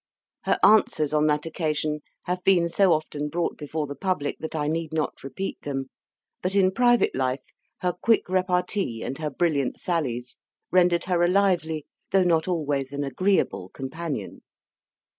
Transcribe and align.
Her 0.45 0.57
answers 0.63 1.13
on 1.13 1.27
that 1.27 1.45
occasion 1.45 1.99
have 2.23 2.43
been 2.43 2.67
so 2.69 2.91
often 2.91 3.29
brought 3.29 3.55
before 3.55 3.85
the 3.85 3.93
public, 3.95 4.35
that 4.39 4.55
I 4.55 4.67
need 4.67 4.91
not 4.91 5.23
repeat 5.23 5.61
them; 5.61 5.91
but, 6.41 6.55
in 6.55 6.71
private 6.71 7.13
life, 7.15 7.43
her 7.81 7.93
quick 8.01 8.27
repartee, 8.27 9.03
and 9.03 9.19
her 9.19 9.29
brilliant 9.29 9.77
sallies, 9.79 10.37
rendered 10.71 11.03
her 11.03 11.21
a 11.21 11.27
lively, 11.27 11.85
though 12.09 12.23
not 12.23 12.47
always 12.47 12.91
an 12.91 13.03
agreeable 13.03 13.69
companion. 13.69 14.41